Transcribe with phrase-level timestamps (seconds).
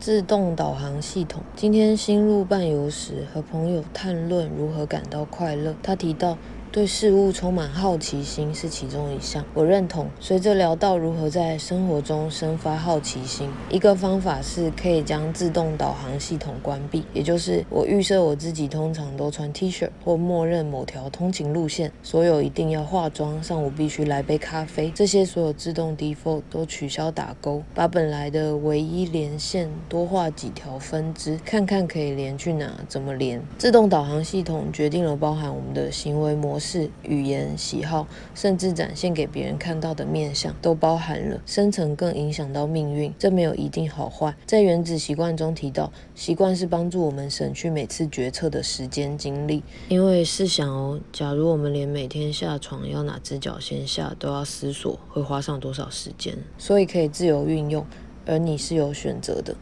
[0.00, 1.42] 自动导航系统。
[1.54, 5.76] 今天新入伴游时，和朋友谈论如何感到快乐。
[5.82, 6.38] 他提到。
[6.72, 10.08] 对事物充满好奇心是其中一项，我认同。
[10.20, 33.42] 随着聊到如何在生活中生发好奇心，一个方法是可以将自动导航系统关闭，也就是我预设我自己通常都穿 T 恤，或默认某条通勤路线，所有一定要化妆，上午必须来杯咖啡，这些所有自动 default 都取消打勾，把本来的唯一连线多画几条分支，看看可以连去哪，怎么连。
[33.58, 36.59] 自动导航系统决定了包含我们的行为模。
[36.60, 43.12] 是语言喜好，甚至展现给别人看到的面相，都包含了深层，更影响到命运。
[43.18, 44.36] 这没有一定好坏。
[44.46, 49.64] 在原子习惯中提到，习惯是帮助我们省去每次决策的时间精力。
[49.88, 56.36] 因为试想哦，假如我们连每天下床要哪只脚先下都要思索，会花上多少时间？
[56.58, 57.86] 所以可以自由运用，
[58.26, 59.56] 而你是有选择的。